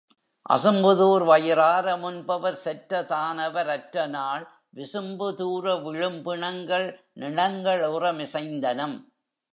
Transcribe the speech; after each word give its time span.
அசும்புதூர்வயி 0.49 1.51
றாரமுன்பவர் 1.59 2.57
செற்றதானவர் 2.63 3.69
அற்றநாள் 3.75 4.43
விசும்புதூர 4.75 5.75
விழும்பிணங்கள் 5.85 6.87
நிணங்களுற 7.19 8.13
மிசைந்தனம். 8.13 8.97